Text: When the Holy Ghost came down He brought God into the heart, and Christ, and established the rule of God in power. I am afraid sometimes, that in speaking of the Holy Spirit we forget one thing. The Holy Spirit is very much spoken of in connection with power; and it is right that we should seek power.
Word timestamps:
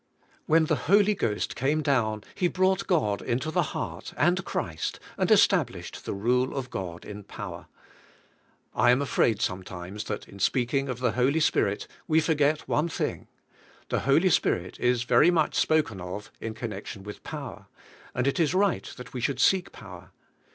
When 0.47 0.65
the 0.65 0.87
Holy 0.89 1.13
Ghost 1.13 1.55
came 1.55 1.83
down 1.83 2.23
He 2.33 2.47
brought 2.47 2.87
God 2.87 3.21
into 3.21 3.51
the 3.51 3.61
heart, 3.77 4.15
and 4.17 4.43
Christ, 4.43 4.99
and 5.15 5.29
established 5.29 6.05
the 6.05 6.13
rule 6.15 6.57
of 6.57 6.71
God 6.71 7.05
in 7.05 7.23
power. 7.23 7.67
I 8.73 8.89
am 8.89 8.99
afraid 8.99 9.43
sometimes, 9.43 10.05
that 10.05 10.27
in 10.27 10.39
speaking 10.39 10.89
of 10.89 10.97
the 11.01 11.11
Holy 11.11 11.39
Spirit 11.39 11.85
we 12.07 12.19
forget 12.19 12.67
one 12.67 12.89
thing. 12.89 13.27
The 13.89 13.99
Holy 13.99 14.31
Spirit 14.31 14.79
is 14.79 15.03
very 15.03 15.29
much 15.29 15.53
spoken 15.53 16.01
of 16.01 16.31
in 16.41 16.55
connection 16.55 17.03
with 17.03 17.21
power; 17.23 17.67
and 18.15 18.25
it 18.25 18.39
is 18.39 18.55
right 18.55 18.91
that 18.97 19.13
we 19.13 19.21
should 19.21 19.39
seek 19.39 19.71
power. 19.71 20.09